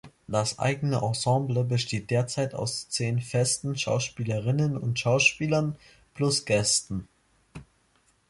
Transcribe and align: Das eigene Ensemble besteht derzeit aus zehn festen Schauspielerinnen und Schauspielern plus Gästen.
Das 0.27 0.57
eigene 0.57 0.99
Ensemble 1.03 1.63
besteht 1.63 2.09
derzeit 2.09 2.55
aus 2.55 2.89
zehn 2.89 3.19
festen 3.21 3.77
Schauspielerinnen 3.77 4.75
und 4.75 4.97
Schauspielern 4.97 5.75
plus 6.15 6.45
Gästen. 6.45 7.07